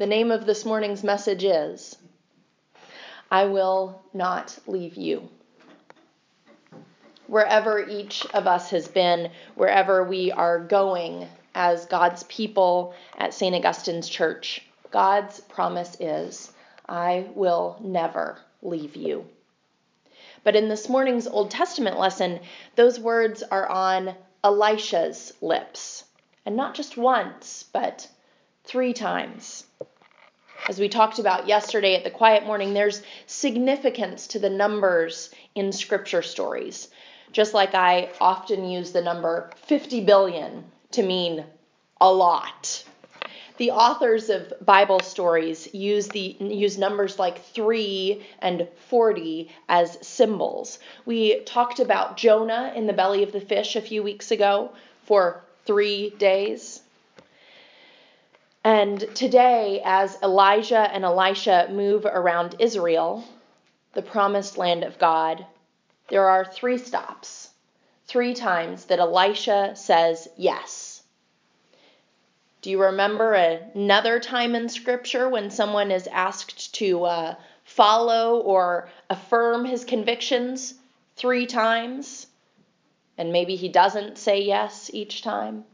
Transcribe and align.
The 0.00 0.06
name 0.06 0.30
of 0.30 0.46
this 0.46 0.64
morning's 0.64 1.04
message 1.04 1.44
is 1.44 1.94
I 3.30 3.44
Will 3.44 4.00
Not 4.14 4.58
Leave 4.66 4.94
You. 4.94 5.28
Wherever 7.26 7.86
each 7.86 8.24
of 8.32 8.46
us 8.46 8.70
has 8.70 8.88
been, 8.88 9.30
wherever 9.56 10.02
we 10.02 10.32
are 10.32 10.58
going 10.58 11.28
as 11.54 11.84
God's 11.84 12.22
people 12.22 12.94
at 13.18 13.34
St. 13.34 13.54
Augustine's 13.54 14.08
Church, 14.08 14.62
God's 14.90 15.40
promise 15.40 15.98
is 16.00 16.50
I 16.88 17.26
will 17.34 17.76
never 17.82 18.38
leave 18.62 18.96
you. 18.96 19.26
But 20.44 20.56
in 20.56 20.70
this 20.70 20.88
morning's 20.88 21.26
Old 21.26 21.50
Testament 21.50 21.98
lesson, 21.98 22.40
those 22.74 22.98
words 22.98 23.42
are 23.42 23.68
on 23.68 24.14
Elisha's 24.42 25.34
lips. 25.42 26.04
And 26.46 26.56
not 26.56 26.74
just 26.74 26.96
once, 26.96 27.66
but 27.70 28.08
three 28.64 28.94
times. 28.94 29.66
As 30.68 30.78
we 30.78 30.88
talked 30.88 31.18
about 31.18 31.48
yesterday 31.48 31.96
at 31.96 32.04
the 32.04 32.10
quiet 32.10 32.44
morning, 32.44 32.74
there's 32.74 33.02
significance 33.26 34.28
to 34.28 34.38
the 34.38 34.50
numbers 34.50 35.30
in 35.54 35.72
scripture 35.72 36.22
stories. 36.22 36.88
Just 37.32 37.54
like 37.54 37.74
I 37.74 38.10
often 38.20 38.68
use 38.68 38.92
the 38.92 39.02
number 39.02 39.50
50 39.66 40.04
billion 40.04 40.64
to 40.92 41.02
mean 41.02 41.44
a 42.00 42.12
lot. 42.12 42.84
The 43.56 43.72
authors 43.72 44.30
of 44.30 44.52
Bible 44.64 45.00
stories 45.00 45.72
use 45.74 46.08
the 46.08 46.36
use 46.40 46.78
numbers 46.78 47.18
like 47.18 47.44
3 47.44 48.24
and 48.40 48.66
40 48.88 49.50
as 49.68 49.98
symbols. 50.06 50.78
We 51.04 51.40
talked 51.40 51.78
about 51.78 52.16
Jonah 52.16 52.72
in 52.74 52.86
the 52.86 52.92
belly 52.92 53.22
of 53.22 53.32
the 53.32 53.40
fish 53.40 53.76
a 53.76 53.82
few 53.82 54.02
weeks 54.02 54.30
ago 54.30 54.72
for 55.04 55.44
3 55.66 56.10
days. 56.10 56.80
And 58.62 59.00
today, 59.14 59.80
as 59.84 60.18
Elijah 60.22 60.90
and 60.92 61.02
Elisha 61.04 61.68
move 61.70 62.04
around 62.04 62.56
Israel, 62.58 63.24
the 63.94 64.02
promised 64.02 64.58
land 64.58 64.84
of 64.84 64.98
God, 64.98 65.46
there 66.08 66.28
are 66.28 66.44
three 66.44 66.76
stops, 66.76 67.48
three 68.06 68.34
times 68.34 68.84
that 68.86 68.98
Elisha 68.98 69.74
says 69.76 70.28
yes. 70.36 71.02
Do 72.60 72.68
you 72.70 72.82
remember 72.82 73.32
another 73.32 74.20
time 74.20 74.54
in 74.54 74.68
Scripture 74.68 75.30
when 75.30 75.50
someone 75.50 75.90
is 75.90 76.06
asked 76.08 76.74
to 76.74 77.04
uh, 77.04 77.34
follow 77.64 78.40
or 78.40 78.90
affirm 79.08 79.64
his 79.64 79.86
convictions 79.86 80.74
three 81.16 81.46
times, 81.46 82.26
and 83.16 83.32
maybe 83.32 83.56
he 83.56 83.70
doesn't 83.70 84.18
say 84.18 84.42
yes 84.42 84.90
each 84.92 85.22
time? 85.22 85.64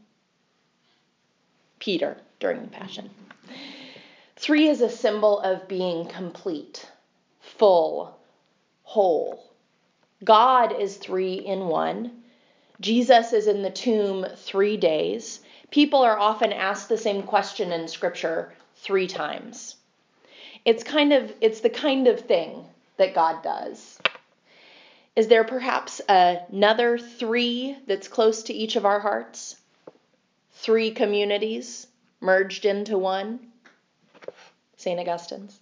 Peter 1.79 2.17
during 2.39 2.61
the 2.61 2.67
Passion. 2.67 3.09
Three 4.35 4.67
is 4.67 4.81
a 4.81 4.89
symbol 4.89 5.39
of 5.39 5.67
being 5.67 6.05
complete, 6.07 6.85
full, 7.39 8.17
whole. 8.83 9.43
God 10.23 10.79
is 10.79 10.97
three 10.97 11.35
in 11.35 11.67
one. 11.67 12.23
Jesus 12.79 13.33
is 13.33 13.47
in 13.47 13.63
the 13.63 13.71
tomb 13.71 14.25
three 14.35 14.77
days. 14.77 15.39
People 15.71 16.01
are 16.03 16.17
often 16.17 16.53
asked 16.53 16.89
the 16.89 16.97
same 16.97 17.23
question 17.23 17.71
in 17.71 17.87
Scripture 17.87 18.53
three 18.75 19.07
times. 19.07 19.75
It's 20.65 20.83
kind 20.83 21.13
of 21.13 21.33
it's 21.41 21.61
the 21.61 21.69
kind 21.69 22.07
of 22.07 22.19
thing 22.21 22.65
that 22.97 23.15
God 23.15 23.43
does. 23.43 23.99
Is 25.15 25.27
there 25.27 25.43
perhaps 25.43 25.99
another 26.07 26.99
three 26.99 27.75
that's 27.87 28.07
close 28.07 28.43
to 28.43 28.53
each 28.53 28.75
of 28.75 28.85
our 28.85 28.99
hearts? 28.99 29.55
Three 30.51 30.91
communities, 30.91 31.87
merged 32.19 32.65
into 32.65 32.97
one? 32.97 33.39
St. 34.75 34.99
Augustine's. 34.99 35.59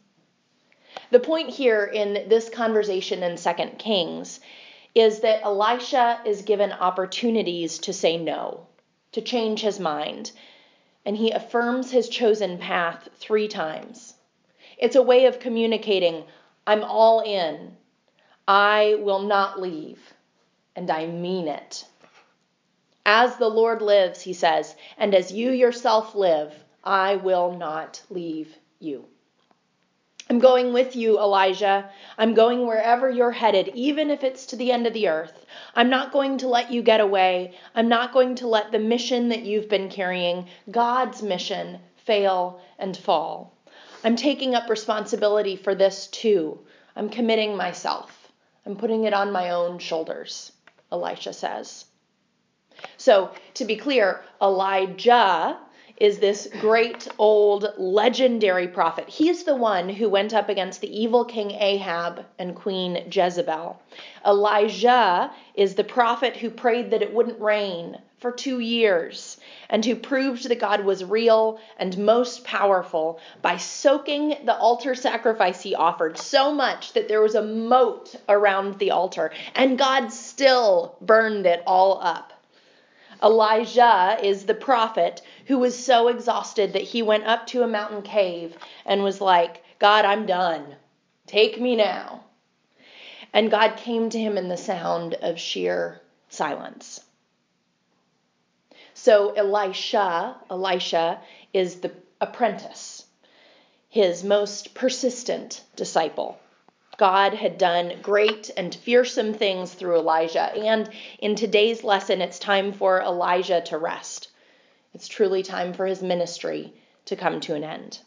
The 1.11 1.19
point 1.19 1.49
here 1.49 1.85
in 1.85 2.27
this 2.29 2.49
conversation 2.49 3.23
in 3.23 3.37
2 3.37 3.53
Kings 3.77 4.39
is 4.93 5.19
that 5.21 5.43
Elisha 5.43 6.21
is 6.25 6.41
given 6.41 6.71
opportunities 6.71 7.79
to 7.79 7.93
say 7.93 8.17
no, 8.17 8.67
to 9.11 9.21
change 9.21 9.61
his 9.61 9.79
mind, 9.79 10.31
and 11.05 11.15
he 11.15 11.31
affirms 11.31 11.91
his 11.91 12.09
chosen 12.09 12.57
path 12.57 13.09
three 13.15 13.47
times. 13.47 14.13
It's 14.77 14.95
a 14.95 15.01
way 15.01 15.25
of 15.25 15.39
communicating 15.39 16.23
I'm 16.67 16.83
all 16.83 17.21
in, 17.21 17.75
I 18.47 18.97
will 18.99 19.21
not 19.21 19.61
leave, 19.61 19.99
and 20.75 20.89
I 20.89 21.05
mean 21.05 21.47
it. 21.47 21.85
As 23.05 23.35
the 23.37 23.49
Lord 23.49 23.83
lives, 23.83 24.21
he 24.21 24.33
says, 24.33 24.75
and 24.97 25.13
as 25.13 25.31
you 25.31 25.51
yourself 25.51 26.15
live, 26.15 26.53
I 26.83 27.17
will 27.17 27.55
not 27.55 28.01
leave 28.09 28.57
you. 28.79 29.05
I'm 30.27 30.39
going 30.39 30.73
with 30.73 30.95
you, 30.95 31.19
Elijah. 31.19 31.87
I'm 32.17 32.33
going 32.33 32.65
wherever 32.65 33.07
you're 33.07 33.29
headed, 33.29 33.69
even 33.75 34.09
if 34.09 34.23
it's 34.23 34.47
to 34.47 34.55
the 34.55 34.71
end 34.71 34.87
of 34.87 34.93
the 34.93 35.07
earth. 35.07 35.45
I'm 35.75 35.91
not 35.91 36.11
going 36.11 36.39
to 36.39 36.47
let 36.47 36.71
you 36.71 36.81
get 36.81 36.99
away. 36.99 37.53
I'm 37.75 37.89
not 37.89 38.11
going 38.11 38.33
to 38.35 38.47
let 38.47 38.71
the 38.71 38.79
mission 38.79 39.29
that 39.29 39.43
you've 39.43 39.69
been 39.69 39.89
carrying, 39.89 40.47
God's 40.71 41.21
mission, 41.21 41.77
fail 42.05 42.59
and 42.79 42.97
fall. 42.97 43.55
I'm 44.03 44.15
taking 44.15 44.55
up 44.55 44.67
responsibility 44.67 45.55
for 45.55 45.75
this 45.75 46.07
too. 46.07 46.59
I'm 46.95 47.09
committing 47.09 47.55
myself. 47.55 48.31
I'm 48.65 48.77
putting 48.77 49.03
it 49.03 49.13
on 49.13 49.31
my 49.31 49.51
own 49.51 49.77
shoulders, 49.77 50.51
Elisha 50.91 51.33
says. 51.33 51.85
So, 52.97 53.31
to 53.55 53.65
be 53.65 53.75
clear, 53.75 54.21
Elijah 54.41 55.57
is 55.97 56.19
this 56.19 56.49
great 56.59 57.07
old 57.17 57.73
legendary 57.77 58.67
prophet. 58.67 59.07
He's 59.07 59.43
the 59.43 59.55
one 59.55 59.87
who 59.87 60.09
went 60.09 60.33
up 60.33 60.49
against 60.49 60.81
the 60.81 61.01
evil 61.01 61.23
king 61.23 61.51
Ahab 61.51 62.25
and 62.37 62.55
Queen 62.55 63.07
Jezebel. 63.09 63.79
Elijah 64.25 65.31
is 65.53 65.75
the 65.75 65.83
prophet 65.83 66.35
who 66.35 66.49
prayed 66.49 66.91
that 66.91 67.01
it 67.01 67.13
wouldn't 67.13 67.39
rain 67.39 67.97
for 68.17 68.31
two 68.31 68.59
years 68.59 69.37
and 69.69 69.85
who 69.85 69.95
proved 69.95 70.49
that 70.49 70.59
God 70.59 70.83
was 70.83 71.03
real 71.03 71.59
and 71.77 71.97
most 71.97 72.43
powerful 72.43 73.19
by 73.41 73.57
soaking 73.57 74.35
the 74.45 74.57
altar 74.57 74.95
sacrifice 74.95 75.61
he 75.61 75.75
offered 75.75 76.17
so 76.17 76.53
much 76.53 76.93
that 76.93 77.07
there 77.07 77.21
was 77.21 77.35
a 77.35 77.43
moat 77.43 78.15
around 78.27 78.79
the 78.79 78.91
altar 78.91 79.31
and 79.53 79.77
God 79.77 80.09
still 80.09 80.97
burned 81.01 81.45
it 81.45 81.61
all 81.67 81.99
up. 82.01 82.33
Elijah 83.23 84.17
is 84.21 84.45
the 84.45 84.53
prophet 84.53 85.21
who 85.45 85.57
was 85.57 85.77
so 85.77 86.07
exhausted 86.07 86.73
that 86.73 86.81
he 86.81 87.01
went 87.01 87.25
up 87.25 87.47
to 87.47 87.63
a 87.63 87.67
mountain 87.67 88.01
cave 88.01 88.55
and 88.85 89.03
was 89.03 89.21
like, 89.21 89.63
God, 89.79 90.05
I'm 90.05 90.25
done. 90.25 90.75
Take 91.27 91.59
me 91.59 91.75
now. 91.75 92.23
And 93.33 93.51
God 93.51 93.77
came 93.77 94.09
to 94.09 94.19
him 94.19 94.37
in 94.37 94.47
the 94.47 94.57
sound 94.57 95.15
of 95.15 95.39
sheer 95.39 96.01
silence. 96.29 97.01
So 98.93 99.31
Elisha, 99.33 100.37
Elisha 100.49 101.21
is 101.53 101.81
the 101.81 101.91
apprentice, 102.21 103.05
his 103.89 104.23
most 104.23 104.73
persistent 104.73 105.63
disciple. 105.75 106.39
God 106.97 107.33
had 107.33 107.57
done 107.57 107.99
great 108.01 108.51
and 108.55 108.73
fearsome 108.73 109.33
things 109.33 109.73
through 109.73 109.97
Elijah. 109.97 110.53
And 110.55 110.89
in 111.19 111.35
today's 111.35 111.83
lesson, 111.83 112.21
it's 112.21 112.39
time 112.39 112.71
for 112.71 113.01
Elijah 113.01 113.61
to 113.61 113.77
rest. 113.77 114.29
It's 114.93 115.07
truly 115.07 115.43
time 115.43 115.73
for 115.73 115.85
his 115.85 116.01
ministry 116.01 116.73
to 117.05 117.15
come 117.15 117.39
to 117.41 117.55
an 117.55 117.63
end. 117.63 117.99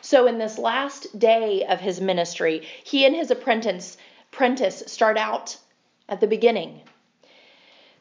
So, 0.00 0.26
in 0.26 0.38
this 0.38 0.58
last 0.58 1.18
day 1.18 1.64
of 1.64 1.80
his 1.80 2.00
ministry, 2.00 2.66
he 2.84 3.04
and 3.04 3.14
his 3.14 3.30
apprentice, 3.30 3.96
apprentice 4.32 4.84
start 4.86 5.16
out 5.18 5.56
at 6.08 6.20
the 6.20 6.26
beginning 6.26 6.80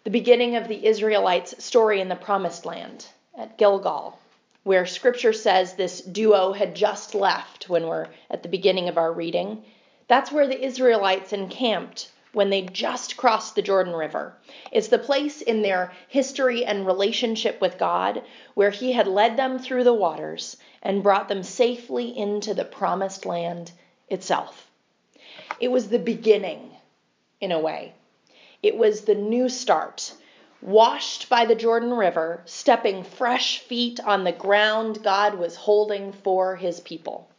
the 0.04 0.10
beginning 0.10 0.56
of 0.56 0.68
the 0.68 0.86
Israelites' 0.86 1.64
story 1.64 2.02
in 2.02 2.10
the 2.10 2.16
promised 2.16 2.66
land 2.66 3.06
at 3.38 3.58
Gilgal, 3.58 4.18
where 4.64 4.86
scripture 4.86 5.34
says 5.34 5.76
this 5.76 6.02
duo 6.02 6.54
had 6.54 6.76
just 6.76 7.14
left 7.14 7.70
when 7.70 7.86
we're 7.86 8.08
at 8.30 8.42
the 8.42 8.50
beginning 8.50 8.90
of 8.90 8.98
our 8.98 9.14
reading. 9.14 9.64
That's 10.12 10.30
where 10.30 10.46
the 10.46 10.62
Israelites 10.62 11.32
encamped 11.32 12.12
when 12.34 12.50
they 12.50 12.64
just 12.64 13.16
crossed 13.16 13.56
the 13.56 13.62
Jordan 13.62 13.94
River. 13.94 14.34
It's 14.70 14.90
the 14.90 15.00
place 15.00 15.42
in 15.42 15.62
their 15.62 15.94
history 16.10 16.66
and 16.66 16.86
relationship 16.86 17.62
with 17.62 17.78
God 17.78 18.22
where 18.54 18.72
He 18.72 18.92
had 18.92 19.08
led 19.08 19.38
them 19.38 19.58
through 19.58 19.86
the 19.86 19.94
waters 19.94 20.58
and 20.84 21.02
brought 21.02 21.30
them 21.30 21.44
safely 21.44 22.10
into 22.10 22.54
the 22.54 22.66
promised 22.66 23.26
land 23.26 23.72
itself. 24.10 24.70
It 25.62 25.72
was 25.72 25.88
the 25.88 25.98
beginning, 25.98 26.76
in 27.40 27.54
a 27.54 27.60
way. 27.60 27.94
It 28.62 28.76
was 28.76 29.06
the 29.06 29.16
new 29.16 29.48
start, 29.48 30.14
washed 30.62 31.30
by 31.30 31.46
the 31.46 31.56
Jordan 31.56 31.94
River, 31.94 32.42
stepping 32.44 33.06
fresh 33.06 33.60
feet 33.60 34.02
on 34.02 34.26
the 34.26 34.34
ground 34.34 35.04
God 35.04 35.36
was 35.36 35.56
holding 35.56 36.12
for 36.12 36.58
His 36.58 36.82
people. 36.82 37.30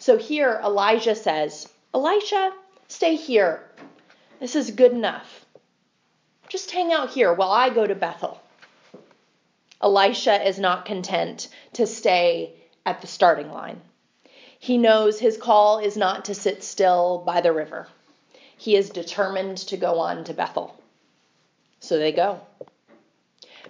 So 0.00 0.16
here 0.18 0.60
Elijah 0.64 1.14
says, 1.14 1.68
Elisha, 1.94 2.52
stay 2.86 3.16
here. 3.16 3.62
This 4.40 4.54
is 4.54 4.70
good 4.70 4.92
enough. 4.92 5.46
Just 6.48 6.70
hang 6.70 6.92
out 6.92 7.10
here 7.10 7.32
while 7.32 7.50
I 7.50 7.70
go 7.70 7.86
to 7.86 7.94
Bethel. 7.94 8.40
Elisha 9.80 10.46
is 10.46 10.58
not 10.58 10.84
content 10.84 11.48
to 11.74 11.86
stay 11.86 12.52
at 12.84 13.00
the 13.00 13.06
starting 13.06 13.50
line. 13.50 13.80
He 14.58 14.76
knows 14.76 15.18
his 15.18 15.36
call 15.36 15.78
is 15.78 15.96
not 15.96 16.26
to 16.26 16.34
sit 16.34 16.62
still 16.62 17.22
by 17.24 17.40
the 17.40 17.52
river. 17.52 17.86
He 18.56 18.76
is 18.76 18.90
determined 18.90 19.58
to 19.58 19.76
go 19.76 19.98
on 20.00 20.24
to 20.24 20.34
Bethel. 20.34 20.74
So 21.80 21.98
they 21.98 22.12
go. 22.12 22.40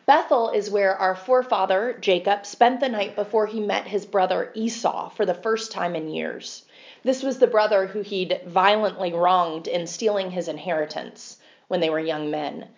Bethel 0.06 0.50
is 0.50 0.70
where 0.70 0.96
our 0.96 1.14
forefather 1.14 1.96
Jacob 2.00 2.46
spent 2.46 2.80
the 2.80 2.88
night 2.88 3.14
before 3.14 3.46
he 3.46 3.60
met 3.60 3.86
his 3.86 4.06
brother 4.06 4.50
Esau 4.54 5.10
for 5.10 5.26
the 5.26 5.34
first 5.34 5.70
time 5.70 5.94
in 5.94 6.08
years. 6.08 6.64
This 7.02 7.24
was 7.24 7.40
the 7.40 7.48
brother 7.48 7.86
who 7.88 8.02
he'd 8.02 8.40
violently 8.46 9.12
wronged 9.12 9.66
in 9.66 9.88
stealing 9.88 10.30
his 10.30 10.46
inheritance 10.46 11.38
when 11.66 11.80
they 11.80 11.90
were 11.90 11.98
young 11.98 12.30
men. 12.30 12.68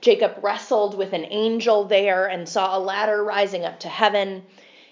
Jacob 0.00 0.42
wrestled 0.42 0.96
with 0.96 1.12
an 1.12 1.26
angel 1.30 1.84
there 1.84 2.26
and 2.26 2.48
saw 2.48 2.76
a 2.76 2.80
ladder 2.80 3.22
rising 3.22 3.64
up 3.64 3.78
to 3.78 3.88
heaven. 3.88 4.44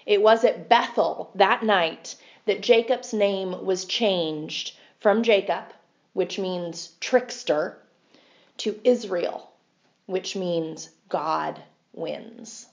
It 0.05 0.21
was 0.21 0.45
at 0.45 0.69
Bethel 0.69 1.31
that 1.35 1.63
night 1.63 2.15
that 2.45 2.61
Jacob's 2.61 3.13
name 3.13 3.65
was 3.65 3.83
changed 3.83 4.77
from 5.01 5.21
Jacob, 5.21 5.65
which 6.13 6.39
means 6.39 6.93
trickster, 7.01 7.77
to 8.59 8.79
Israel, 8.85 9.49
which 10.05 10.33
means 10.33 10.91
God 11.09 11.61
wins. 11.91 12.67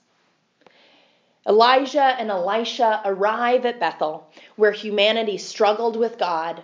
Elijah 1.45 2.15
and 2.17 2.31
Elisha 2.31 3.01
arrive 3.03 3.65
at 3.65 3.79
Bethel, 3.79 4.29
where 4.55 4.71
humanity 4.71 5.37
struggled 5.37 5.97
with 5.97 6.17
God 6.17 6.63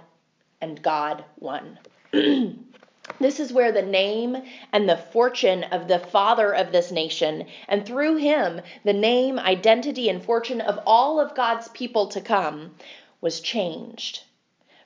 and 0.61 0.81
God 0.81 1.25
won. 1.37 1.77
this 2.13 3.41
is 3.41 3.51
where 3.51 3.73
the 3.73 3.81
name 3.81 4.37
and 4.71 4.87
the 4.87 4.95
fortune 4.95 5.65
of 5.65 5.89
the 5.89 5.99
father 5.99 6.53
of 6.53 6.71
this 6.71 6.91
nation, 6.91 7.47
and 7.67 7.85
through 7.85 8.15
him, 8.15 8.61
the 8.85 8.93
name, 8.93 9.37
identity, 9.37 10.07
and 10.07 10.23
fortune 10.23 10.61
of 10.61 10.79
all 10.85 11.19
of 11.19 11.35
God's 11.35 11.67
people 11.69 12.07
to 12.07 12.21
come, 12.21 12.75
was 13.19 13.41
changed. 13.41 14.23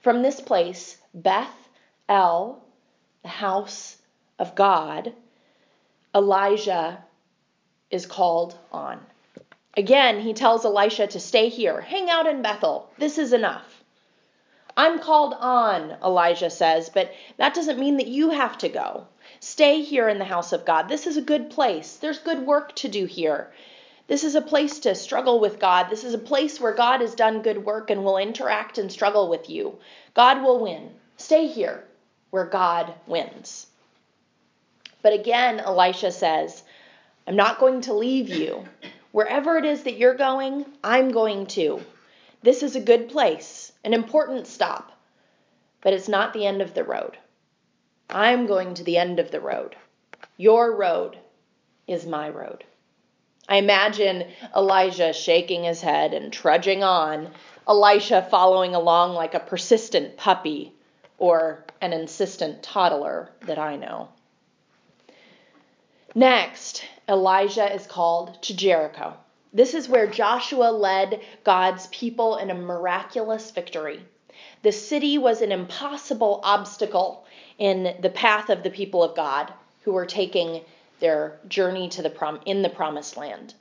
From 0.01 0.23
this 0.23 0.41
place, 0.41 0.97
Beth 1.13 1.69
El, 2.09 2.63
the 3.21 3.29
house 3.29 3.97
of 4.39 4.55
God, 4.55 5.13
Elijah 6.15 7.03
is 7.91 8.07
called 8.07 8.57
on. 8.71 8.99
Again, 9.75 10.19
he 10.19 10.33
tells 10.33 10.65
Elisha 10.65 11.07
to 11.07 11.19
stay 11.19 11.49
here, 11.49 11.81
hang 11.81 12.09
out 12.09 12.27
in 12.27 12.41
Bethel. 12.41 12.89
This 12.97 13.17
is 13.17 13.33
enough. 13.33 13.83
I'm 14.75 14.99
called 14.99 15.35
on, 15.39 15.97
Elijah 16.03 16.49
says, 16.49 16.89
but 16.89 17.11
that 17.37 17.53
doesn't 17.53 17.79
mean 17.79 17.97
that 17.97 18.07
you 18.07 18.31
have 18.31 18.57
to 18.59 18.69
go. 18.69 19.07
Stay 19.39 19.81
here 19.81 20.09
in 20.09 20.19
the 20.19 20.25
house 20.25 20.53
of 20.53 20.65
God. 20.65 20.89
This 20.89 21.05
is 21.05 21.17
a 21.17 21.21
good 21.21 21.49
place. 21.49 21.97
There's 21.97 22.19
good 22.19 22.39
work 22.39 22.75
to 22.77 22.87
do 22.87 23.05
here. 23.05 23.51
This 24.07 24.23
is 24.23 24.35
a 24.35 24.41
place 24.41 24.79
to 24.79 24.95
struggle 24.95 25.39
with 25.39 25.59
God. 25.59 25.89
This 25.89 26.03
is 26.03 26.13
a 26.13 26.19
place 26.19 26.59
where 26.59 26.73
God 26.73 27.01
has 27.01 27.15
done 27.15 27.41
good 27.41 27.63
work 27.63 27.89
and 27.89 28.03
will 28.03 28.17
interact 28.17 28.77
and 28.77 28.91
struggle 28.91 29.29
with 29.29 29.49
you. 29.49 29.77
God 30.13 30.43
will 30.43 30.59
win. 30.59 30.91
Stay 31.17 31.47
here 31.47 31.83
where 32.31 32.45
God 32.45 32.93
wins. 33.07 33.67
But 35.01 35.13
again, 35.13 35.59
Elisha 35.59 36.11
says, 36.11 36.63
I'm 37.27 37.35
not 37.35 37.59
going 37.59 37.81
to 37.81 37.93
leave 37.93 38.29
you. 38.29 38.65
Wherever 39.13 39.57
it 39.57 39.65
is 39.65 39.83
that 39.83 39.98
you're 39.98 40.15
going, 40.15 40.65
I'm 40.83 41.12
going 41.12 41.45
to. 41.45 41.80
This 42.42 42.63
is 42.63 42.75
a 42.75 42.81
good 42.81 43.10
place, 43.10 43.71
an 43.83 43.94
important 43.94 44.48
stop, 44.48 44.92
but 45.81 45.94
it's 45.94 46.10
not 46.10 46.33
the 46.33 46.48
end 46.48 46.63
of 46.63 46.74
the 46.74 46.83
road. 46.83 47.15
I'm 48.10 48.48
going 48.48 48.74
to 48.74 48.83
the 48.83 48.98
end 48.98 49.19
of 49.19 49.30
the 49.30 49.39
road. 49.39 49.75
Your 50.36 50.75
road 50.75 51.15
is 51.86 52.07
my 52.07 52.27
road. 52.27 52.63
I 53.48 53.57
imagine 53.57 54.31
Elijah 54.56 55.13
shaking 55.13 55.63
his 55.65 55.81
head 55.81 56.15
and 56.15 56.33
trudging 56.33 56.83
on, 56.83 57.30
Elisha 57.68 58.27
following 58.31 58.74
along 58.74 59.13
like 59.13 59.36
a 59.36 59.39
persistent 59.39 60.18
puppy 60.18 60.74
or 61.19 61.63
an 61.81 61.94
insistent 61.94 62.63
toddler 62.63 63.30
that 63.42 63.60
I 63.60 63.75
know. 63.75 64.10
Next, 66.15 66.86
Elijah 67.10 67.74
is 67.74 67.88
called 67.88 68.39
to 68.44 68.56
Jericho. 68.56 69.18
This 69.51 69.74
is 69.74 69.89
where 69.89 70.06
Joshua 70.06 70.69
led 70.69 71.21
God's 71.44 71.88
people 71.88 72.38
in 72.38 72.51
a 72.51 72.56
miraculous 72.56 73.50
victory. 73.50 74.00
The 74.62 74.71
city 74.71 75.18
was 75.18 75.42
an 75.42 75.51
impossible 75.51 76.39
obstacle 76.44 77.25
in 77.57 77.95
the 78.00 78.12
path 78.12 78.51
of 78.51 78.62
the 78.62 78.69
people 78.69 79.04
of 79.04 79.15
God 79.15 79.51
who 79.81 79.92
were 79.94 80.06
taking 80.06 80.62
their 81.00 81.39
journey 81.48 81.89
to 81.89 82.04
the 82.04 82.12
prom- 82.12 82.42
in 82.45 82.62
the 82.62 82.69
promised 82.69 83.18
land. 83.18 83.56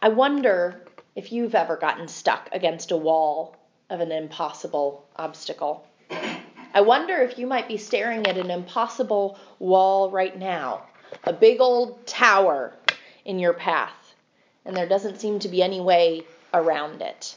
I 0.00 0.10
wonder 0.10 0.82
if 1.16 1.32
you've 1.32 1.56
ever 1.56 1.76
gotten 1.76 2.06
stuck 2.06 2.48
against 2.52 2.92
a 2.92 2.96
wall 2.96 3.56
of 3.88 3.98
an 3.98 4.12
impossible 4.12 5.04
obstacle. 5.16 5.84
I 6.72 6.82
wonder 6.82 7.16
if 7.16 7.36
you 7.36 7.48
might 7.48 7.66
be 7.66 7.78
staring 7.78 8.28
at 8.28 8.38
an 8.38 8.52
impossible 8.52 9.36
wall 9.58 10.08
right 10.12 10.38
now 10.38 10.84
a 11.24 11.32
big 11.32 11.60
old 11.60 12.06
tower 12.06 12.74
in 13.24 13.38
your 13.38 13.52
path, 13.52 14.14
and 14.64 14.76
there 14.76 14.88
doesn't 14.88 15.20
seem 15.20 15.38
to 15.40 15.48
be 15.48 15.62
any 15.62 15.80
way 15.80 16.22
around 16.52 17.02
it. 17.02 17.36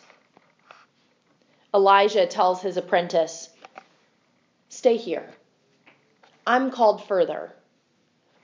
Elijah 1.73 2.27
tells 2.27 2.61
his 2.61 2.77
apprentice, 2.77 3.49
Stay 4.69 4.97
here. 4.97 5.29
I'm 6.45 6.71
called 6.71 7.03
further. 7.05 7.53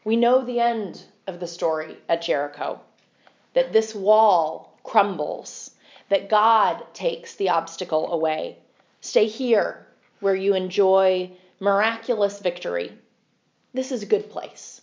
We 0.04 0.16
know 0.16 0.44
the 0.44 0.60
end 0.60 1.04
of 1.28 1.40
the 1.40 1.48
story 1.48 1.98
at 2.08 2.22
Jericho 2.22 2.82
that 3.54 3.74
this 3.74 3.94
wall 3.94 4.78
crumbles, 4.84 5.72
that 6.10 6.30
God 6.30 6.84
takes 6.94 7.36
the 7.36 7.50
obstacle 7.50 8.12
away. 8.12 8.58
Stay 9.02 9.26
here 9.26 9.86
where 10.20 10.36
you 10.36 10.56
enjoy 10.56 11.32
miraculous 11.60 12.40
victory. 12.40 12.92
This 13.74 13.92
is 13.92 14.04
a 14.04 14.08
good 14.08 14.30
place. 14.30 14.79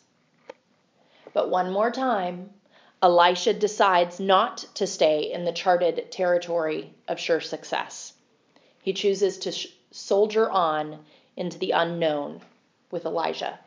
But 1.37 1.51
one 1.51 1.71
more 1.71 1.91
time, 1.91 2.49
Elisha 3.03 3.53
decides 3.53 4.19
not 4.19 4.65
to 4.73 4.87
stay 4.87 5.31
in 5.31 5.45
the 5.45 5.53
charted 5.53 6.11
territory 6.11 6.95
of 7.09 7.21
sure 7.21 7.43
success. 7.43 8.15
He 8.81 8.95
chooses 8.95 9.37
to 9.41 9.53
sh- 9.53 9.67
soldier 9.91 10.51
on 10.51 11.05
into 11.37 11.59
the 11.59 11.73
unknown 11.73 12.41
with 12.91 13.05
Elijah. 13.05 13.59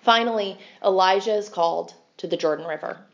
Finally, 0.00 0.56
Elijah 0.82 1.34
is 1.34 1.50
called 1.50 1.92
to 2.16 2.26
the 2.26 2.38
Jordan 2.38 2.64
River. 2.66 3.04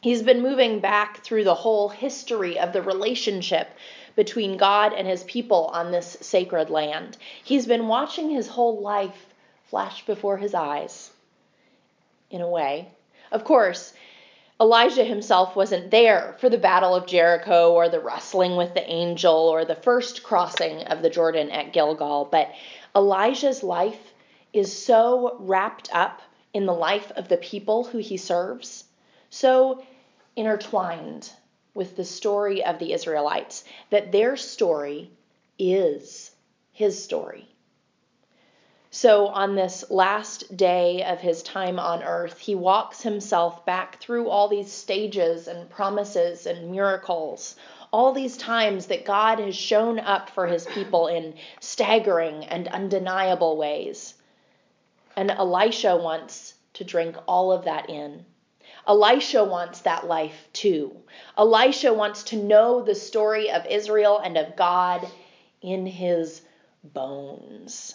He's 0.00 0.22
been 0.22 0.40
moving 0.40 0.80
back 0.80 1.22
through 1.22 1.44
the 1.44 1.54
whole 1.54 1.90
history 1.90 2.58
of 2.58 2.72
the 2.72 2.80
relationship 2.80 3.68
between 4.16 4.56
God 4.56 4.94
and 4.94 5.06
his 5.06 5.24
people 5.24 5.66
on 5.74 5.90
this 5.92 6.16
sacred 6.22 6.70
land. 6.70 7.18
He's 7.44 7.66
been 7.66 7.86
watching 7.86 8.30
his 8.30 8.48
whole 8.48 8.80
life 8.80 9.26
flash 9.66 10.06
before 10.06 10.38
his 10.38 10.54
eyes 10.54 11.10
in 12.30 12.40
a 12.40 12.48
way. 12.48 12.88
Of 13.30 13.44
course, 13.44 13.92
Elijah 14.60 15.04
himself 15.04 15.54
wasn't 15.54 15.90
there 15.90 16.34
for 16.40 16.48
the 16.48 16.58
Battle 16.58 16.94
of 16.94 17.06
Jericho 17.06 17.72
or 17.72 17.88
the 17.88 18.00
wrestling 18.00 18.56
with 18.56 18.74
the 18.74 18.90
angel 18.90 19.34
or 19.34 19.64
the 19.64 19.76
first 19.76 20.22
crossing 20.22 20.82
of 20.84 21.00
the 21.00 21.10
Jordan 21.10 21.50
at 21.50 21.72
Gilgal, 21.72 22.28
but 22.30 22.50
Elijah's 22.96 23.62
life 23.62 24.00
is 24.52 24.84
so 24.84 25.36
wrapped 25.38 25.90
up 25.94 26.20
in 26.52 26.66
the 26.66 26.74
life 26.74 27.12
of 27.12 27.28
the 27.28 27.36
people 27.36 27.84
who 27.84 27.98
he 27.98 28.16
serves, 28.16 28.84
so 29.30 29.84
intertwined 30.34 31.30
with 31.74 31.96
the 31.96 32.04
story 32.04 32.64
of 32.64 32.78
the 32.78 32.92
Israelites, 32.92 33.62
that 33.90 34.10
their 34.10 34.36
story 34.36 35.10
is 35.58 36.32
his 36.72 37.02
story. 37.02 37.48
So, 38.90 39.26
on 39.26 39.54
this 39.54 39.90
last 39.90 40.56
day 40.56 41.04
of 41.04 41.20
his 41.20 41.42
time 41.42 41.78
on 41.78 42.02
earth, 42.02 42.38
he 42.38 42.54
walks 42.54 43.02
himself 43.02 43.66
back 43.66 44.00
through 44.00 44.30
all 44.30 44.48
these 44.48 44.72
stages 44.72 45.46
and 45.46 45.68
promises 45.68 46.46
and 46.46 46.70
miracles, 46.70 47.54
all 47.92 48.12
these 48.12 48.38
times 48.38 48.86
that 48.86 49.04
God 49.04 49.40
has 49.40 49.54
shown 49.54 49.98
up 49.98 50.30
for 50.30 50.46
his 50.46 50.64
people 50.64 51.06
in 51.06 51.34
staggering 51.60 52.46
and 52.46 52.66
undeniable 52.68 53.58
ways. 53.58 54.14
And 55.16 55.30
Elisha 55.30 55.94
wants 55.94 56.54
to 56.72 56.84
drink 56.84 57.14
all 57.26 57.52
of 57.52 57.64
that 57.64 57.90
in. 57.90 58.24
Elisha 58.86 59.44
wants 59.44 59.82
that 59.82 60.06
life 60.06 60.48
too. 60.54 60.96
Elisha 61.36 61.92
wants 61.92 62.22
to 62.24 62.36
know 62.36 62.80
the 62.80 62.94
story 62.94 63.50
of 63.50 63.66
Israel 63.66 64.18
and 64.18 64.38
of 64.38 64.56
God 64.56 65.06
in 65.60 65.84
his 65.84 66.40
bones. 66.82 67.94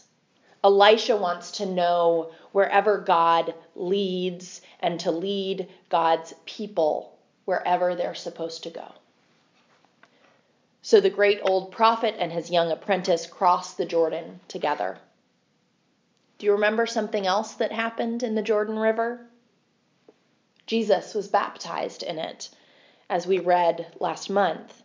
Elisha 0.63 1.15
wants 1.17 1.51
to 1.51 1.65
know 1.65 2.31
wherever 2.51 2.97
God 2.97 3.53
leads 3.75 4.61
and 4.79 4.99
to 5.01 5.11
lead 5.11 5.67
God's 5.89 6.33
people 6.45 7.17
wherever 7.45 7.95
they're 7.95 8.15
supposed 8.15 8.63
to 8.63 8.69
go. 8.69 8.91
So 10.81 10.99
the 10.99 11.09
great 11.09 11.39
old 11.41 11.71
prophet 11.71 12.15
and 12.19 12.31
his 12.31 12.51
young 12.51 12.71
apprentice 12.71 13.25
cross 13.25 13.73
the 13.73 13.85
Jordan 13.85 14.39
together. 14.47 14.97
Do 16.37 16.45
you 16.45 16.53
remember 16.53 16.85
something 16.85 17.25
else 17.25 17.53
that 17.53 17.71
happened 17.71 18.21
in 18.21 18.35
the 18.35 18.41
Jordan 18.41 18.77
River? 18.77 19.25
Jesus 20.67 21.13
was 21.13 21.27
baptized 21.29 22.03
in 22.03 22.19
it, 22.19 22.49
as 23.09 23.25
we 23.25 23.39
read 23.39 23.87
last 23.99 24.29
month. 24.29 24.82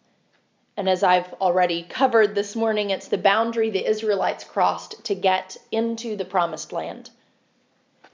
And 0.78 0.88
as 0.88 1.02
I've 1.02 1.32
already 1.40 1.82
covered 1.82 2.36
this 2.36 2.54
morning, 2.54 2.90
it's 2.90 3.08
the 3.08 3.18
boundary 3.18 3.68
the 3.68 3.84
Israelites 3.84 4.44
crossed 4.44 5.04
to 5.06 5.14
get 5.16 5.56
into 5.72 6.14
the 6.14 6.24
promised 6.24 6.72
land. 6.72 7.10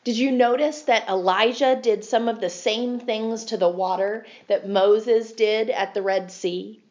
Did 0.03 0.17
you 0.17 0.33
notice 0.33 0.81
that 0.85 1.07
Elijah 1.07 1.77
did 1.77 2.07
some 2.07 2.27
of 2.27 2.41
the 2.41 2.49
same 2.49 2.99
things 2.99 3.45
to 3.45 3.59
the 3.59 3.69
water 3.69 4.25
that 4.47 4.67
Moses 4.67 5.33
did 5.33 5.69
at 5.69 5.93
the 5.93 6.01
Red 6.01 6.33
Sea? 6.33 6.83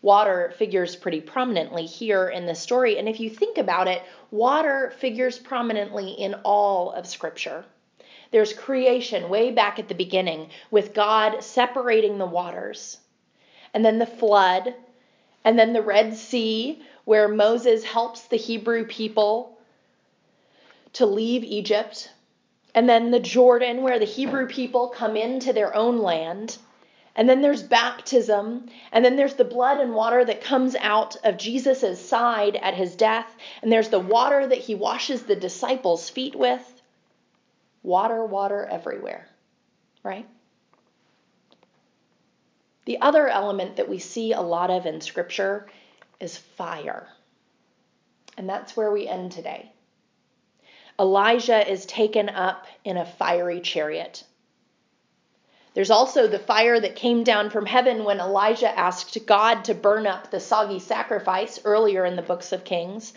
Water 0.00 0.50
figures 0.56 0.96
pretty 0.96 1.20
prominently 1.20 1.84
here 1.84 2.26
in 2.26 2.46
the 2.46 2.54
story. 2.54 2.96
And 2.96 3.10
if 3.10 3.20
you 3.20 3.28
think 3.28 3.58
about 3.58 3.86
it, 3.86 4.00
water 4.30 4.94
figures 4.96 5.38
prominently 5.38 6.12
in 6.12 6.32
all 6.42 6.90
of 6.90 7.06
Scripture. 7.06 7.66
There's 8.30 8.54
creation 8.54 9.28
way 9.28 9.50
back 9.50 9.78
at 9.78 9.88
the 9.88 9.94
beginning 9.94 10.48
with 10.70 10.94
God 10.94 11.44
separating 11.44 12.16
the 12.16 12.24
waters 12.24 12.96
and 13.76 13.84
then 13.84 13.98
the 13.98 14.06
flood, 14.06 14.74
and 15.44 15.58
then 15.58 15.74
the 15.74 15.82
Red 15.82 16.16
Sea, 16.16 16.82
where 17.04 17.28
Moses 17.28 17.84
helps 17.84 18.22
the 18.22 18.38
Hebrew 18.38 18.86
people 18.86 19.58
to 20.94 21.04
leave 21.04 21.44
Egypt, 21.44 22.10
and 22.74 22.88
then 22.88 23.10
the 23.10 23.20
Jordan, 23.20 23.82
where 23.82 23.98
the 23.98 24.06
Hebrew 24.06 24.46
people 24.46 24.88
come 24.88 25.14
into 25.14 25.52
their 25.52 25.76
own 25.76 25.98
land. 25.98 26.56
And 27.16 27.28
then 27.28 27.42
there's 27.42 27.62
baptism, 27.62 28.70
and 28.92 29.04
then 29.04 29.16
there's 29.16 29.34
the 29.34 29.44
blood 29.44 29.78
and 29.78 29.94
water 29.94 30.24
that 30.24 30.40
comes 30.40 30.74
out 30.76 31.16
of 31.22 31.36
Jesus' 31.36 32.00
side 32.00 32.56
at 32.56 32.72
his 32.72 32.96
death, 32.96 33.30
and 33.60 33.70
there's 33.70 33.90
the 33.90 34.00
water 34.00 34.46
that 34.46 34.56
he 34.56 34.74
washes 34.74 35.24
the 35.24 35.36
disciples' 35.36 36.08
feet 36.08 36.34
with. 36.34 36.82
Water, 37.82 38.24
water 38.24 38.64
everywhere, 38.64 39.28
right? 40.02 40.26
The 42.86 43.00
other 43.00 43.28
element 43.28 43.76
that 43.76 43.88
we 43.88 43.98
see 43.98 44.32
a 44.32 44.40
lot 44.40 44.70
of 44.70 44.86
in 44.86 45.00
Scripture 45.00 45.68
is 46.20 46.36
fire. 46.36 47.08
And 48.38 48.48
that's 48.48 48.76
where 48.76 48.90
we 48.90 49.06
end 49.08 49.32
today. 49.32 49.72
Elijah 50.98 51.68
is 51.70 51.84
taken 51.84 52.28
up 52.28 52.66
in 52.84 52.96
a 52.96 53.04
fiery 53.04 53.60
chariot. 53.60 54.24
There's 55.74 55.90
also 55.90 56.26
the 56.26 56.38
fire 56.38 56.80
that 56.80 56.96
came 56.96 57.22
down 57.22 57.50
from 57.50 57.66
heaven 57.66 58.04
when 58.04 58.18
Elijah 58.18 58.78
asked 58.78 59.26
God 59.26 59.64
to 59.64 59.74
burn 59.74 60.06
up 60.06 60.30
the 60.30 60.40
soggy 60.40 60.78
sacrifice 60.78 61.60
earlier 61.64 62.06
in 62.06 62.16
the 62.16 62.22
books 62.22 62.52
of 62.52 62.64
Kings. 62.64 63.12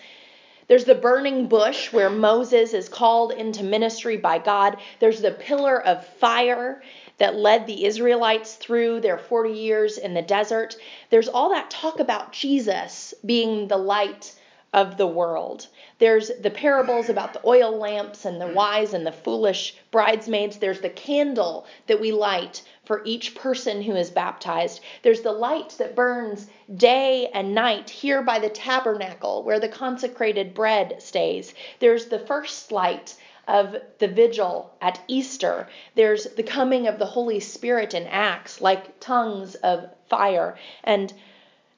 There's 0.67 0.83
the 0.83 0.95
burning 0.95 1.47
bush 1.47 1.93
where 1.93 2.09
Moses 2.09 2.73
is 2.73 2.89
called 2.89 3.31
into 3.31 3.63
ministry 3.63 4.17
by 4.17 4.39
God. 4.39 4.77
There's 4.99 5.21
the 5.21 5.31
pillar 5.31 5.81
of 5.81 6.05
fire 6.05 6.83
that 7.19 7.35
led 7.35 7.67
the 7.67 7.85
Israelites 7.85 8.55
through 8.55 9.01
their 9.01 9.17
40 9.17 9.51
years 9.51 9.97
in 9.97 10.13
the 10.13 10.21
desert. 10.21 10.75
There's 11.09 11.27
all 11.27 11.49
that 11.49 11.69
talk 11.69 11.99
about 11.99 12.33
Jesus 12.33 13.13
being 13.23 13.67
the 13.67 13.77
light 13.77 14.33
of 14.73 14.97
the 14.97 15.07
world. 15.07 15.67
There's 15.97 16.31
the 16.41 16.51
parables 16.51 17.09
about 17.09 17.33
the 17.33 17.45
oil 17.45 17.75
lamps 17.77 18.25
and 18.25 18.39
the 18.39 18.47
wise 18.47 18.93
and 18.93 19.05
the 19.05 19.11
foolish 19.11 19.75
bridesmaids. 19.89 20.57
There's 20.57 20.81
the 20.81 20.89
candle 20.89 21.65
that 21.87 21.99
we 21.99 22.11
light 22.11 22.61
for 22.85 23.01
each 23.03 23.35
person 23.35 23.81
who 23.81 23.95
is 23.95 24.11
baptized. 24.11 24.81
There's 25.01 25.21
the 25.21 25.31
light 25.31 25.75
that 25.79 25.95
burns 25.95 26.47
day 26.75 27.29
and 27.33 27.55
night 27.55 27.89
here 27.89 28.21
by 28.21 28.39
the 28.39 28.49
tabernacle 28.49 29.43
where 29.43 29.59
the 29.59 29.69
consecrated 29.69 30.53
bread 30.53 31.01
stays. 31.01 31.53
There's 31.79 32.05
the 32.05 32.19
first 32.19 32.71
light 32.71 33.15
of 33.49 33.75
the 33.97 34.07
vigil 34.07 34.71
at 34.79 35.01
Easter. 35.07 35.67
There's 35.95 36.25
the 36.35 36.43
coming 36.43 36.87
of 36.87 36.99
the 36.99 37.05
Holy 37.05 37.39
Spirit 37.39 37.93
in 37.93 38.05
Acts, 38.07 38.61
like 38.61 38.99
tongues 38.99 39.55
of 39.55 39.89
fire. 40.07 40.57
And 40.83 41.11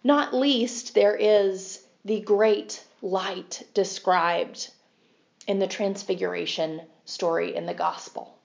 not 0.04 0.34
least, 0.34 0.94
there 0.94 1.16
is 1.16 1.82
the 2.04 2.20
great 2.20 2.84
light 3.02 3.64
described 3.74 4.70
in 5.48 5.60
the 5.60 5.68
Transfiguration 5.68 6.82
story 7.06 7.56
in 7.56 7.66
the 7.66 7.74
Gospel. 7.74 8.36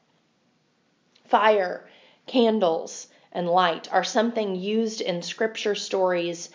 Fire, 1.26 1.88
candles, 2.26 3.08
and 3.32 3.48
light 3.48 3.92
are 3.92 4.04
something 4.04 4.54
used 4.54 5.00
in 5.00 5.20
Scripture 5.22 5.74
stories 5.74 6.48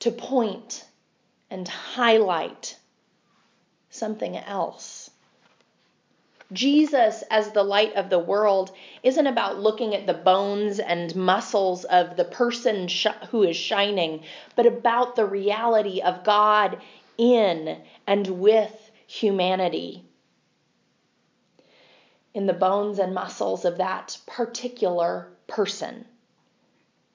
to 0.00 0.10
point 0.10 0.84
and 1.50 1.68
highlight 1.68 2.76
something 3.90 4.36
else. 4.36 5.01
Jesus, 6.52 7.22
as 7.30 7.50
the 7.50 7.62
light 7.62 7.94
of 7.94 8.10
the 8.10 8.18
world, 8.18 8.72
isn't 9.02 9.26
about 9.26 9.60
looking 9.60 9.94
at 9.94 10.06
the 10.06 10.14
bones 10.14 10.78
and 10.78 11.14
muscles 11.16 11.84
of 11.84 12.16
the 12.16 12.24
person 12.24 12.88
sh- 12.88 13.06
who 13.30 13.42
is 13.42 13.56
shining, 13.56 14.22
but 14.54 14.66
about 14.66 15.16
the 15.16 15.24
reality 15.24 16.00
of 16.00 16.24
God 16.24 16.80
in 17.16 17.80
and 18.06 18.26
with 18.26 18.90
humanity. 19.06 20.04
In 22.34 22.46
the 22.46 22.52
bones 22.52 22.98
and 22.98 23.14
muscles 23.14 23.64
of 23.64 23.78
that 23.78 24.18
particular 24.26 25.28
person, 25.46 26.04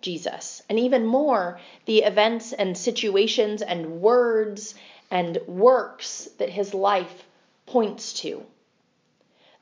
Jesus. 0.01 0.61
And 0.69 0.79
even 0.79 1.05
more, 1.05 1.59
the 1.85 2.03
events 2.03 2.53
and 2.53 2.77
situations 2.77 3.61
and 3.61 3.99
words 4.01 4.75
and 5.09 5.37
works 5.47 6.29
that 6.37 6.49
his 6.49 6.73
life 6.73 7.25
points 7.65 8.13
to. 8.21 8.45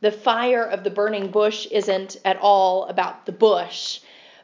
The 0.06 0.12
fire 0.12 0.64
of 0.64 0.84
the 0.84 0.92
burning 0.92 1.32
bush 1.32 1.66
isn't 1.72 2.18
at 2.24 2.38
all 2.38 2.86
about 2.86 3.26
the 3.26 3.32
bush, 3.32 4.02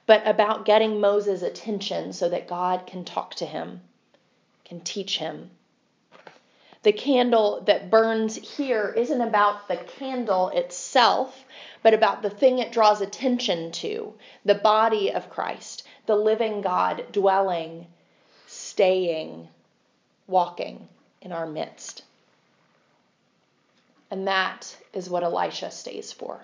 but 0.07 0.25
about 0.25 0.65
getting 0.65 0.99
Moses' 0.99 1.43
attention 1.43 2.13
so 2.13 2.29
that 2.29 2.47
God 2.47 2.87
can 2.87 3.05
talk 3.05 3.35
to 3.35 3.45
him, 3.45 3.81
can 4.65 4.79
teach 4.79 5.19
him. 5.19 5.51
The 6.81 6.91
candle 6.91 7.61
that 7.67 7.91
burns 7.91 8.57
here 8.57 8.91
isn't 8.97 9.21
about 9.21 9.67
the 9.67 9.77
candle 9.77 10.49
itself, 10.49 11.45
but 11.83 11.93
about 11.93 12.23
the 12.23 12.31
thing 12.31 12.57
it 12.57 12.71
draws 12.71 12.99
attention 12.99 13.71
to 13.73 14.15
the 14.43 14.55
body 14.55 15.11
of 15.11 15.29
Christ, 15.29 15.83
the 16.07 16.15
living 16.15 16.61
God 16.61 17.05
dwelling, 17.11 17.85
staying, 18.47 19.47
walking 20.25 20.87
in 21.21 21.31
our 21.31 21.45
midst. 21.45 22.01
And 24.11 24.27
that 24.27 24.75
is 24.93 25.09
what 25.09 25.23
Elisha 25.23 25.71
stays 25.71 26.11
for. 26.11 26.41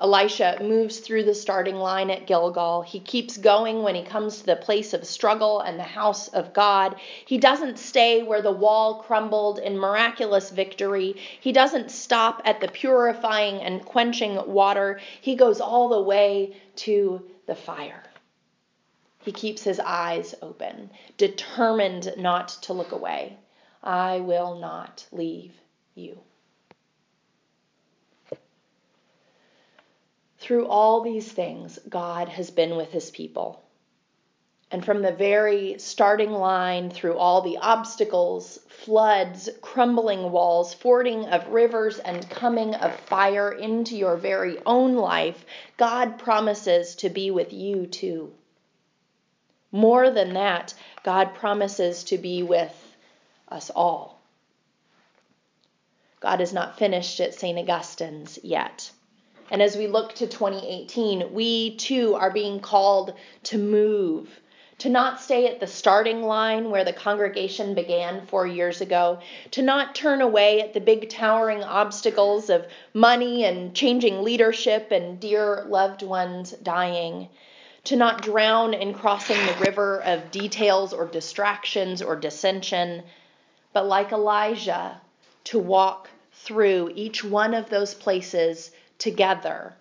Elisha 0.00 0.56
moves 0.62 1.00
through 1.00 1.24
the 1.24 1.34
starting 1.34 1.76
line 1.76 2.08
at 2.08 2.26
Gilgal. 2.26 2.80
He 2.80 3.00
keeps 3.00 3.36
going 3.36 3.82
when 3.82 3.94
he 3.94 4.02
comes 4.02 4.38
to 4.38 4.46
the 4.46 4.56
place 4.56 4.94
of 4.94 5.06
struggle 5.06 5.60
and 5.60 5.78
the 5.78 5.82
house 5.82 6.28
of 6.28 6.54
God. 6.54 6.96
He 7.26 7.36
doesn't 7.36 7.78
stay 7.78 8.22
where 8.22 8.40
the 8.40 8.50
wall 8.50 9.02
crumbled 9.02 9.58
in 9.58 9.78
miraculous 9.78 10.48
victory. 10.48 11.16
He 11.38 11.52
doesn't 11.52 11.90
stop 11.90 12.40
at 12.46 12.60
the 12.60 12.68
purifying 12.68 13.60
and 13.60 13.84
quenching 13.84 14.36
water. 14.50 14.98
He 15.20 15.36
goes 15.36 15.60
all 15.60 15.90
the 15.90 16.00
way 16.00 16.56
to 16.76 17.22
the 17.44 17.54
fire. 17.54 18.02
He 19.18 19.32
keeps 19.32 19.62
his 19.62 19.78
eyes 19.78 20.34
open, 20.40 20.88
determined 21.18 22.14
not 22.16 22.48
to 22.62 22.72
look 22.72 22.92
away. 22.92 23.36
I 23.82 24.20
will 24.20 24.58
not 24.58 25.04
leave 25.12 25.52
you. 25.94 26.18
Through 30.40 30.68
all 30.68 31.02
these 31.02 31.30
things, 31.30 31.78
God 31.88 32.30
has 32.30 32.50
been 32.50 32.76
with 32.76 32.90
his 32.92 33.10
people. 33.10 33.62
And 34.70 34.82
from 34.82 35.02
the 35.02 35.12
very 35.12 35.78
starting 35.78 36.32
line, 36.32 36.90
through 36.90 37.18
all 37.18 37.42
the 37.42 37.58
obstacles, 37.58 38.58
floods, 38.68 39.50
crumbling 39.60 40.32
walls, 40.32 40.72
fording 40.72 41.26
of 41.26 41.48
rivers, 41.48 41.98
and 41.98 42.28
coming 42.30 42.74
of 42.74 42.98
fire 43.00 43.52
into 43.52 43.96
your 43.96 44.16
very 44.16 44.58
own 44.64 44.94
life, 44.94 45.44
God 45.76 46.18
promises 46.18 46.94
to 46.96 47.10
be 47.10 47.30
with 47.30 47.52
you 47.52 47.86
too. 47.86 48.32
More 49.72 50.10
than 50.10 50.32
that, 50.34 50.72
God 51.02 51.34
promises 51.34 52.04
to 52.04 52.16
be 52.16 52.42
with 52.42 52.96
us 53.48 53.70
all. 53.70 54.20
God 56.20 56.40
is 56.40 56.52
not 56.52 56.78
finished 56.78 57.20
at 57.20 57.34
St. 57.34 57.58
Augustine's 57.58 58.38
yet. 58.42 58.90
And 59.50 59.60
as 59.60 59.76
we 59.76 59.88
look 59.88 60.14
to 60.14 60.28
2018, 60.28 61.34
we 61.34 61.74
too 61.74 62.14
are 62.14 62.30
being 62.30 62.60
called 62.60 63.14
to 63.44 63.58
move, 63.58 64.40
to 64.78 64.88
not 64.88 65.20
stay 65.20 65.48
at 65.48 65.58
the 65.58 65.66
starting 65.66 66.22
line 66.22 66.70
where 66.70 66.84
the 66.84 66.92
congregation 66.92 67.74
began 67.74 68.26
four 68.26 68.46
years 68.46 68.80
ago, 68.80 69.18
to 69.50 69.62
not 69.62 69.94
turn 69.94 70.20
away 70.20 70.60
at 70.60 70.72
the 70.72 70.80
big 70.80 71.10
towering 71.10 71.64
obstacles 71.64 72.48
of 72.48 72.64
money 72.94 73.44
and 73.44 73.74
changing 73.74 74.22
leadership 74.22 74.92
and 74.92 75.18
dear 75.18 75.66
loved 75.68 76.02
ones 76.02 76.52
dying, 76.62 77.28
to 77.84 77.96
not 77.96 78.22
drown 78.22 78.72
in 78.72 78.94
crossing 78.94 79.36
the 79.46 79.64
river 79.66 80.00
of 80.02 80.30
details 80.30 80.92
or 80.92 81.06
distractions 81.06 82.00
or 82.00 82.14
dissension, 82.14 83.02
but 83.72 83.86
like 83.86 84.12
Elijah, 84.12 85.00
to 85.42 85.58
walk 85.58 86.08
through 86.32 86.92
each 86.94 87.24
one 87.24 87.52
of 87.52 87.68
those 87.68 87.94
places 87.94 88.70
together 89.00 89.74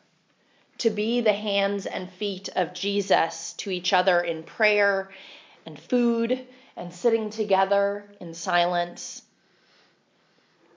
to 0.79 0.89
be 0.89 1.21
the 1.21 1.33
hands 1.33 1.85
and 1.85 2.09
feet 2.09 2.49
of 2.55 2.73
Jesus 2.73 3.53
to 3.57 3.69
each 3.69 3.93
other 3.93 4.21
in 4.21 4.43
prayer 4.43 5.11
and 5.65 5.77
food 5.77 6.47
and 6.75 6.93
sitting 6.93 7.29
together 7.29 8.05
in 8.21 8.33
silence, 8.33 9.21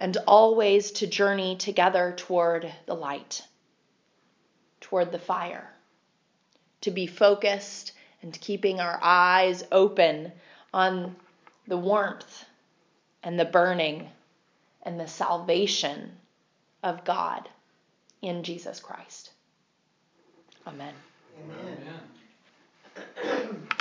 and 0.01 0.17
always 0.27 0.91
to 0.91 1.07
journey 1.07 1.55
together 1.57 2.13
toward 2.17 2.71
the 2.87 2.95
light, 2.95 3.47
toward 4.81 5.13
the 5.13 5.19
fire, 5.19 5.71
to 6.81 6.91
be 6.91 7.07
focused 7.07 7.93
and 8.23 8.41
keeping 8.41 8.81
our 8.81 8.99
eyes 9.01 9.63
open 9.71 10.33
on 10.75 11.15
the 11.69 11.79
warmth 11.79 12.45
and 13.23 13.39
the 13.39 13.45
burning 13.45 14.09
and 14.83 14.99
the 14.99 15.07
salvation 15.07 16.11
of 16.83 17.05
God 17.05 17.49
in 18.23 18.43
Jesus 18.45 18.81
Christ. 18.81 19.31
Amen. 20.67 20.95
Amen. 21.45 21.79
Amen. 21.83 22.02